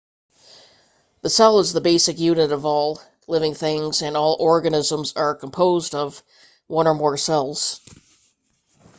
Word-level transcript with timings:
the 1.21 1.29
cell 1.29 1.59
is 1.59 1.73
the 1.73 1.79
basic 1.79 2.17
unit 2.17 2.51
of 2.51 2.65
all 2.65 2.99
living 3.27 3.53
things 3.53 4.01
and 4.01 4.17
all 4.17 4.35
organisms 4.39 5.13
are 5.15 5.35
composed 5.35 5.93
of 5.93 6.23
one 6.67 6.87
or 6.87 6.95
more 6.95 7.17
cells 7.17 7.79